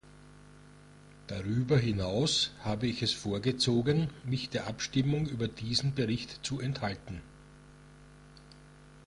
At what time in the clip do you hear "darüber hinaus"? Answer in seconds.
1.27-2.55